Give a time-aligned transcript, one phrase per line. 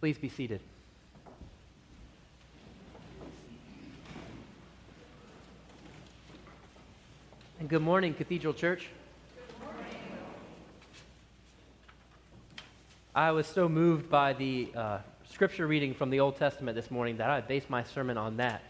[0.00, 0.60] Please be seated.
[7.58, 8.86] And good morning, Cathedral Church.
[13.12, 14.98] I was so moved by the uh,
[15.28, 18.62] scripture reading from the Old Testament this morning that I based my sermon on that.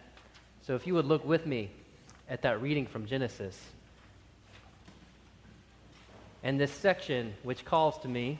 [0.62, 1.68] So if you would look with me
[2.30, 3.60] at that reading from Genesis.
[6.42, 8.38] And this section, which calls to me,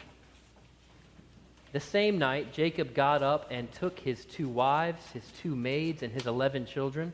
[1.73, 6.13] the same night Jacob got up and took his two wives, his two maids, and
[6.13, 7.13] his eleven children,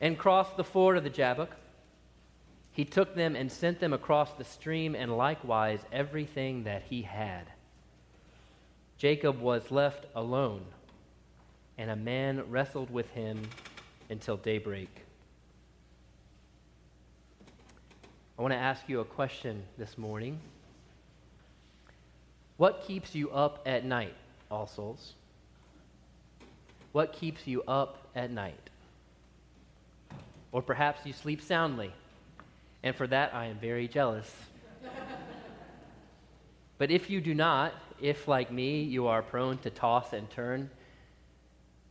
[0.00, 1.50] and crossed the ford of the Jabbok.
[2.72, 7.44] He took them and sent them across the stream, and likewise everything that he had.
[8.98, 10.64] Jacob was left alone,
[11.76, 13.50] and a man wrestled with him
[14.10, 15.04] until daybreak.
[18.38, 20.38] I want to ask you a question this morning.
[22.58, 24.16] What keeps you up at night,
[24.50, 25.14] all souls?
[26.90, 28.70] What keeps you up at night?
[30.50, 31.92] Or perhaps you sleep soundly,
[32.82, 34.28] and for that I am very jealous.
[36.78, 40.68] but if you do not, if like me you are prone to toss and turn,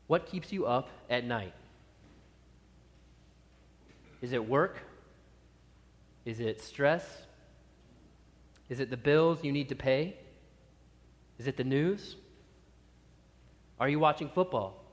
[0.07, 1.53] what keeps you up at night?
[4.21, 4.79] Is it work?
[6.25, 7.05] Is it stress?
[8.67, 10.17] Is it the bills you need to pay?
[11.39, 12.15] Is it the news?
[13.79, 14.83] Are you watching football?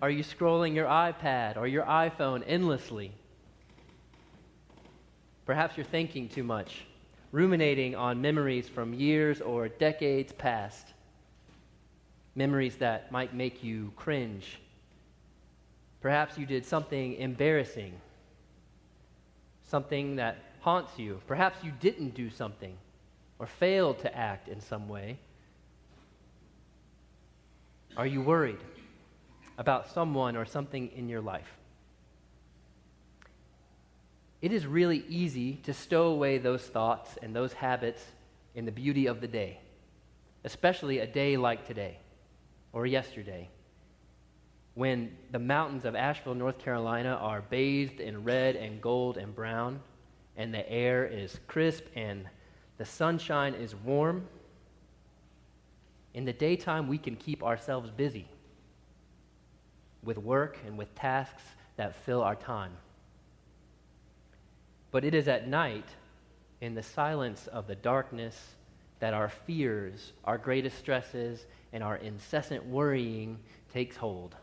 [0.00, 3.12] Are you scrolling your iPad or your iPhone endlessly?
[5.46, 6.84] Perhaps you're thinking too much,
[7.32, 10.86] ruminating on memories from years or decades past,
[12.34, 14.60] memories that might make you cringe.
[16.00, 17.92] Perhaps you did something embarrassing
[19.72, 21.18] something that haunts you.
[21.26, 22.76] Perhaps you didn't do something
[23.42, 25.18] or failed to act in some way.
[27.96, 28.60] Are you worried
[29.58, 31.52] about someone or something in your life?
[34.40, 38.04] It is really easy to stow away those thoughts and those habits
[38.54, 39.58] in the beauty of the day,
[40.44, 41.98] especially a day like today
[42.72, 43.48] or yesterday
[44.74, 49.80] when the mountains of Asheville, North Carolina are bathed in red and gold and brown,
[50.36, 52.24] and the air is crisp and
[52.82, 54.26] the sunshine is warm,
[56.14, 58.26] in the daytime we can keep ourselves busy
[60.02, 61.44] with work and with tasks
[61.76, 62.72] that fill our time.
[64.90, 65.86] But it is at night,
[66.60, 68.36] in the silence of the darkness,
[68.98, 73.38] that our fears, our greatest stresses, and our incessant worrying
[73.72, 74.34] takes hold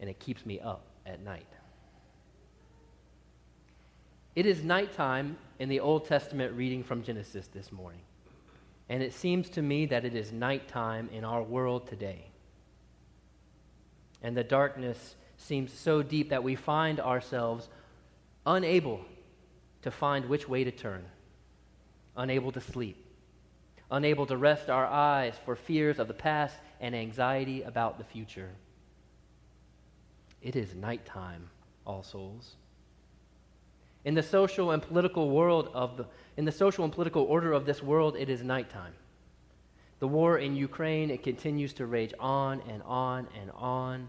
[0.00, 1.46] and it keeps me up at night.
[4.38, 8.02] It is nighttime in the Old Testament reading from Genesis this morning.
[8.88, 12.24] And it seems to me that it is nighttime in our world today.
[14.22, 17.68] And the darkness seems so deep that we find ourselves
[18.46, 19.00] unable
[19.82, 21.04] to find which way to turn,
[22.16, 23.04] unable to sleep,
[23.90, 28.50] unable to rest our eyes for fears of the past and anxiety about the future.
[30.40, 31.50] It is nighttime,
[31.84, 32.54] all souls.
[34.04, 37.66] In the social and political world of the, in the social and political order of
[37.66, 38.92] this world, it is nighttime.
[39.98, 44.08] The war in Ukraine, it continues to rage on and on and on.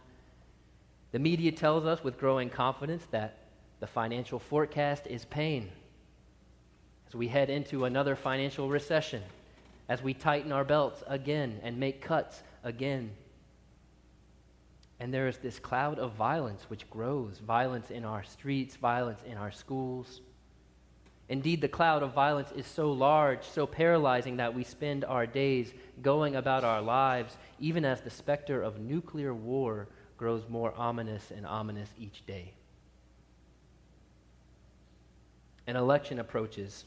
[1.11, 3.37] The media tells us with growing confidence that
[3.79, 5.71] the financial forecast is pain.
[7.07, 9.23] As we head into another financial recession,
[9.87, 13.09] as we tighten our belts again and make cuts again.
[14.99, 19.37] And there is this cloud of violence which grows violence in our streets, violence in
[19.37, 20.21] our schools.
[21.29, 25.73] Indeed, the cloud of violence is so large, so paralyzing that we spend our days
[26.01, 29.87] going about our lives, even as the specter of nuclear war
[30.17, 32.53] grows more ominous and ominous each day.
[35.67, 36.85] An election approaches,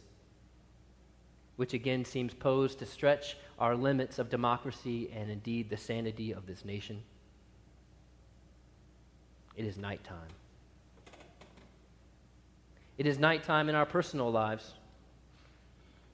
[1.55, 6.47] which again seems posed to stretch our limits of democracy and indeed the sanity of
[6.47, 7.00] this nation.
[9.56, 10.31] It is nighttime.
[12.99, 14.75] It is nighttime in our personal lives.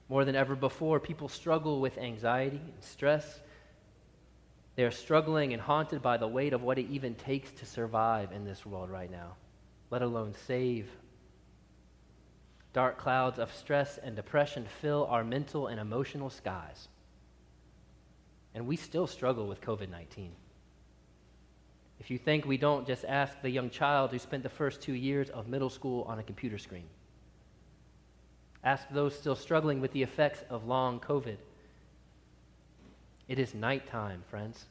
[0.09, 3.39] More than ever before, people struggle with anxiety and stress.
[4.75, 8.31] They are struggling and haunted by the weight of what it even takes to survive
[8.31, 9.35] in this world right now,
[9.91, 10.89] let alone save.
[12.73, 16.87] Dark clouds of stress and depression fill our mental and emotional skies.
[18.55, 20.31] And we still struggle with COVID 19.
[21.99, 24.93] If you think we don't, just ask the young child who spent the first two
[24.93, 26.85] years of middle school on a computer screen.
[28.63, 31.37] Ask those still struggling with the effects of long COVID.
[33.27, 34.65] It is nighttime, friends.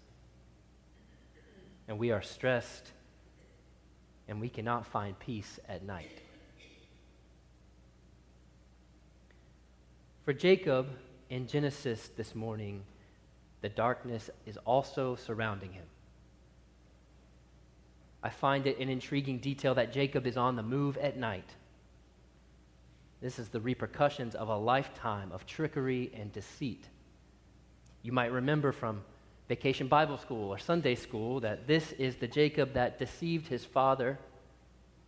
[1.86, 2.92] And we are stressed,
[4.26, 6.20] and we cannot find peace at night.
[10.24, 10.88] For Jacob
[11.30, 12.84] in Genesis this morning,
[13.62, 15.86] the darkness is also surrounding him.
[18.22, 21.48] I find it an intriguing detail that Jacob is on the move at night.
[23.20, 26.84] This is the repercussions of a lifetime of trickery and deceit.
[28.02, 29.02] You might remember from
[29.48, 34.18] Vacation Bible School or Sunday School that this is the Jacob that deceived his father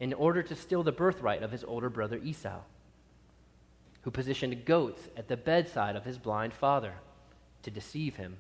[0.01, 2.61] in order to steal the birthright of his older brother Esau,
[4.03, 6.95] who positioned goats at the bedside of his blind father
[7.63, 8.39] to deceive him.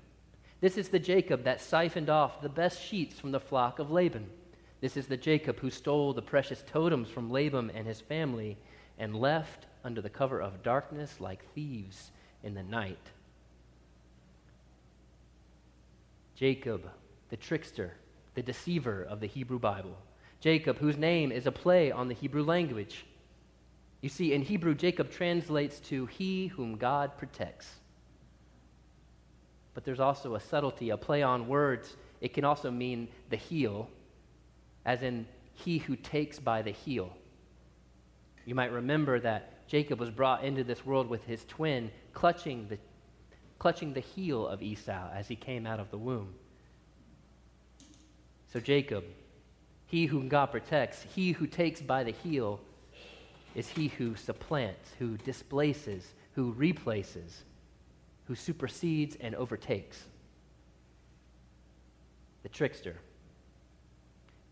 [0.60, 4.30] This is the Jacob that siphoned off the best sheets from the flock of Laban.
[4.80, 8.56] This is the Jacob who stole the precious totems from Laban and his family
[8.98, 12.10] and left under the cover of darkness like thieves
[12.42, 13.10] in the night.
[16.34, 16.88] Jacob,
[17.28, 17.92] the trickster,
[18.34, 19.96] the deceiver of the Hebrew Bible.
[20.40, 23.04] Jacob, whose name is a play on the Hebrew language.
[24.00, 27.68] You see, in Hebrew, Jacob translates to he whom God protects.
[29.74, 31.96] But there's also a subtlety, a play on words.
[32.22, 33.90] It can also mean the heel,
[34.84, 37.10] as in he who takes by the heel.
[38.46, 42.78] You might remember that Jacob was brought into this world with his twin, clutching the,
[43.58, 46.34] clutching the heel of Esau as he came out of the womb.
[48.52, 49.04] So, Jacob,
[49.86, 52.60] he whom God protects, he who takes by the heel,
[53.54, 57.44] is he who supplants, who displaces, who replaces,
[58.24, 60.04] who supersedes and overtakes.
[62.42, 62.96] The trickster.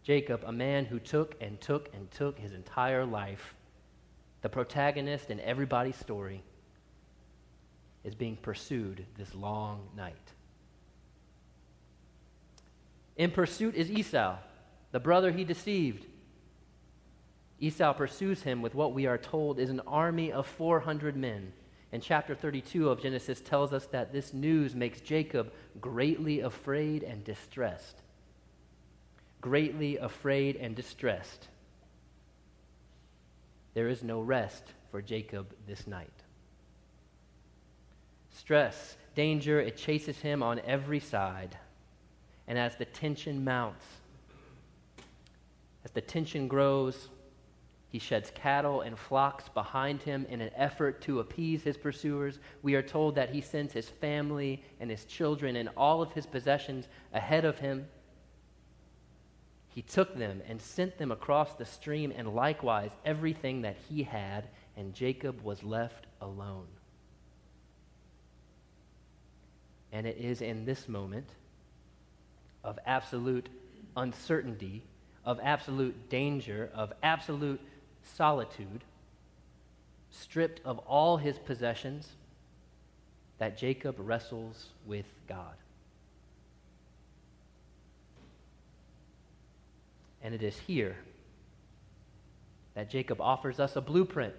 [0.08, 3.54] Jacob, a man who took and took and took his entire life
[4.40, 6.42] the protagonist in everybody's story,
[8.04, 10.32] is being pursued this long night.
[13.18, 14.38] In pursuit is Esau,
[14.92, 16.06] the brother he deceived.
[17.60, 21.52] Esau pursues him with what we are told is an army of 400 men.
[21.92, 25.52] And chapter 32 of Genesis tells us that this news makes Jacob
[25.82, 28.00] greatly afraid and distressed.
[29.40, 31.48] Greatly afraid and distressed
[33.78, 36.24] there is no rest for Jacob this night.
[38.30, 41.56] Stress, danger, it chases him on every side.
[42.48, 43.84] And as the tension mounts,
[45.84, 47.08] as the tension grows,
[47.90, 52.40] he sheds cattle and flocks behind him in an effort to appease his pursuers.
[52.62, 56.26] We are told that he sends his family and his children and all of his
[56.26, 57.86] possessions ahead of him
[59.78, 64.48] he took them and sent them across the stream, and likewise everything that he had,
[64.76, 66.66] and Jacob was left alone.
[69.92, 71.28] And it is in this moment
[72.64, 73.48] of absolute
[73.96, 74.82] uncertainty,
[75.24, 77.60] of absolute danger, of absolute
[78.02, 78.82] solitude,
[80.10, 82.08] stripped of all his possessions,
[83.38, 85.54] that Jacob wrestles with God.
[90.22, 90.96] And it is here
[92.74, 94.34] that Jacob offers us a blueprint,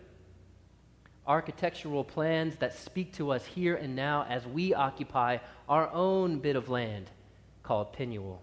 [1.28, 5.38] architectural plans that speak to us here and now as we occupy
[5.68, 7.10] our own bit of land
[7.64, 8.42] called Penuel.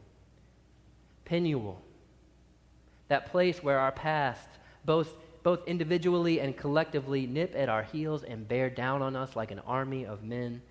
[1.25, 1.81] Penuel,
[3.09, 4.49] that place where our past,
[4.85, 9.51] both, both individually and collectively, nip at our heels and bear down on us like
[9.51, 10.63] an army of men.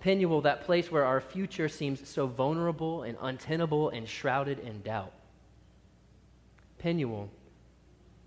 [0.00, 5.12] Penuel, that place where our future seems so vulnerable and untenable and shrouded in doubt.
[6.84, 7.30] Penuel,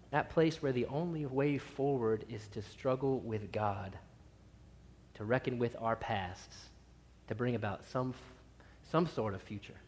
[0.09, 3.95] that place where the only way forward is to struggle with God,
[5.13, 6.69] to reckon with our pasts,
[7.27, 8.15] to bring about some,
[8.89, 9.79] some sort of future.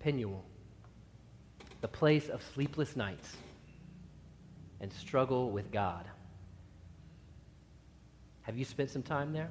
[0.00, 0.44] Penuel,
[1.80, 3.34] the place of sleepless nights
[4.82, 6.04] and struggle with God.
[8.42, 9.50] Have you spent some time there?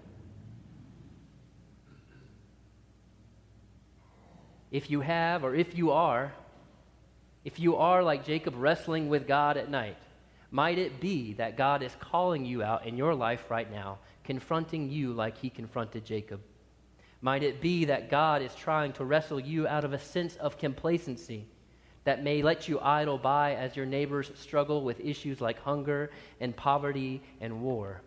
[4.72, 6.34] If you have, or if you are,
[7.46, 9.98] if you are like Jacob wrestling with God at night,
[10.52, 14.90] might it be that God is calling you out in your life right now, confronting
[14.90, 16.42] you like he confronted Jacob?
[17.22, 20.58] Might it be that God is trying to wrestle you out of a sense of
[20.58, 21.46] complacency
[22.04, 26.56] that may let you idle by as your neighbors struggle with issues like hunger and
[26.56, 28.02] poverty and war?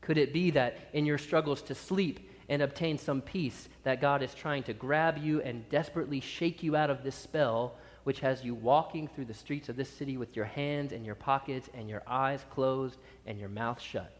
[0.00, 4.22] Could it be that in your struggles to sleep and obtain some peace that God
[4.22, 8.44] is trying to grab you and desperately shake you out of this spell, which has
[8.44, 11.88] you walking through the streets of this city with your hands in your pockets and
[11.88, 14.12] your eyes closed and your mouth shut?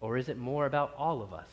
[0.00, 1.50] Or is it more about all of us?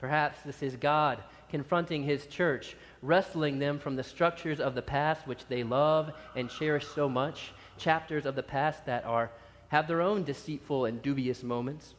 [0.00, 5.26] Perhaps this is God confronting his church, wrestling them from the structures of the past
[5.26, 9.30] which they love and cherish so much, chapters of the past that are
[9.68, 11.94] have their own deceitful and dubious moments,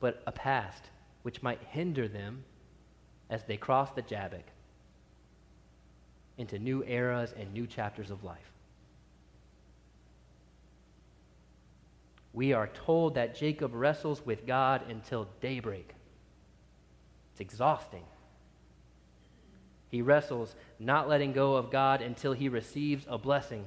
[0.00, 0.84] but a past
[1.22, 2.44] which might hinder them
[3.28, 4.44] as they cross the Jabbok
[6.38, 8.52] into new eras and new chapters of life.
[12.32, 15.94] We are told that Jacob wrestles with God until daybreak.
[17.32, 18.04] It's exhausting.
[19.88, 23.64] He wrestles, not letting go of God until he receives a blessing.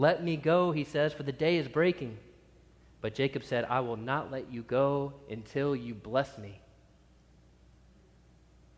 [0.00, 2.16] Let me go, he says, for the day is breaking.
[3.02, 6.58] But Jacob said, I will not let you go until you bless me.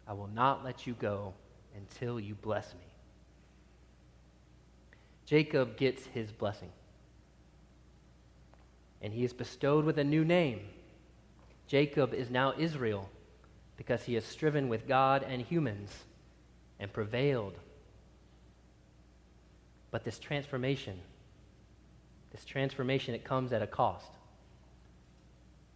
[0.09, 1.33] I will not let you go
[1.77, 2.81] until you bless me.
[5.25, 6.71] Jacob gets his blessing.
[9.01, 10.59] And he is bestowed with a new name.
[11.69, 13.09] Jacob is now Israel
[13.77, 15.97] because he has striven with God and humans
[16.81, 17.55] and prevailed.
[19.93, 20.99] But this transformation,
[22.33, 24.11] this transformation, it comes at a cost.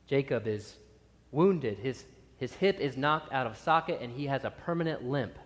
[0.06, 0.76] Jacob is
[1.30, 1.78] wounded.
[1.78, 2.04] His,
[2.38, 5.38] his hip is knocked out of socket and he has a permanent limp.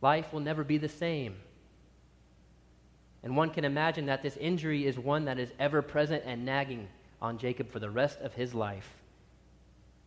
[0.00, 1.36] Life will never be the same.
[3.22, 6.88] And one can imagine that this injury is one that is ever present and nagging
[7.20, 8.88] on Jacob for the rest of his life.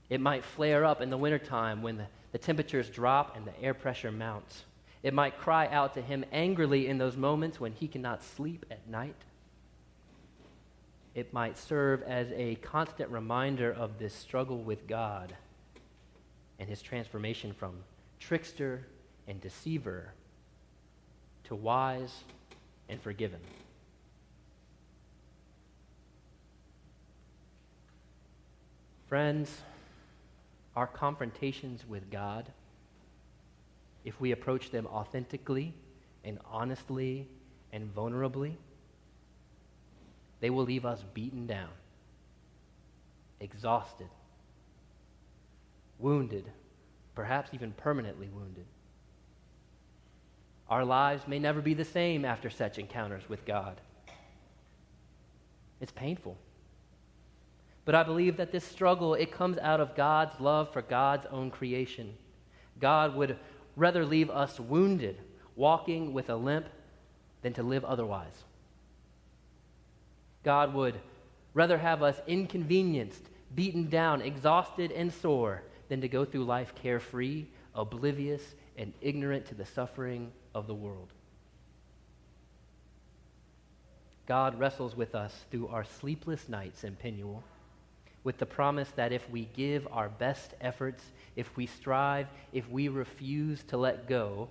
[0.10, 3.74] It might flare up in the wintertime when the, the temperatures drop and the air
[3.74, 4.64] pressure mounts.
[5.04, 8.88] It might cry out to him angrily in those moments when he cannot sleep at
[8.88, 9.16] night.
[11.20, 15.36] It might serve as a constant reminder of this struggle with God
[16.58, 17.74] and his transformation from
[18.22, 18.88] trickster
[19.28, 20.14] and deceiver
[21.44, 22.24] to wise
[22.88, 23.42] and forgiven.
[29.10, 29.60] Friends,
[30.78, 32.50] our confrontations with God,
[34.06, 35.74] if we approach them authentically
[36.24, 37.28] and honestly
[37.74, 38.56] and vulnerably,
[40.40, 41.70] they will leave us beaten down,
[43.40, 44.10] exhausted,
[45.98, 46.46] wounded,
[47.16, 48.66] perhaps even permanently wounded.
[50.70, 53.82] Our lives may never be the same after such encounters with God.
[55.82, 56.38] It's painful.
[57.86, 61.50] But I believe that this struggle, it comes out of God's love for God's own
[61.50, 62.14] creation.
[62.80, 63.38] God would
[63.76, 65.20] rather leave us wounded,
[65.56, 66.68] walking with a limp,
[67.42, 68.44] than to live otherwise.
[70.44, 70.96] God would
[71.54, 73.24] rather have us inconvenienced,
[73.56, 78.44] beaten down, exhausted, and sore than to go through life carefree, oblivious,
[78.78, 81.12] and ignorant to the suffering of the world.
[84.26, 87.44] God wrestles with us through our sleepless nights in Penuel
[88.24, 91.04] with the promise that if we give our best efforts,
[91.36, 94.50] if we strive, if we refuse to let go,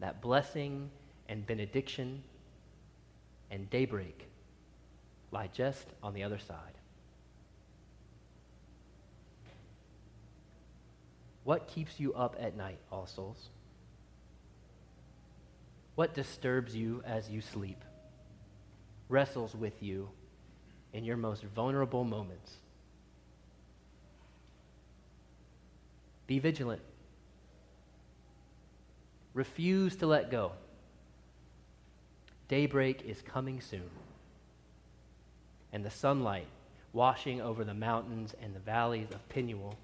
[0.00, 0.90] that blessing
[1.28, 2.22] and benediction
[3.50, 4.28] and daybreak
[5.30, 6.78] lie just on the other side.
[11.44, 13.48] What keeps you up at night, all souls?
[15.94, 17.82] What disturbs you as you sleep?
[19.08, 20.10] Wrestles with you
[20.92, 22.52] in your most vulnerable moments.
[26.26, 26.82] Be vigilant.
[29.32, 30.52] Refuse to let go.
[32.48, 33.90] Daybreak is coming soon.
[35.72, 36.46] And the sunlight
[36.92, 39.76] washing over the mountains and the valleys of Penuel,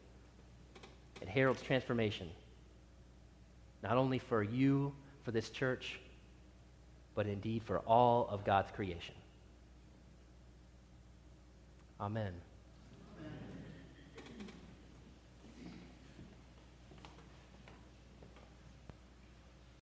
[1.21, 2.31] it heralds transformation,
[3.83, 4.93] not only for you,
[5.23, 6.01] for this church,
[7.15, 9.15] but indeed for all of God's creation.
[12.01, 12.33] Amen.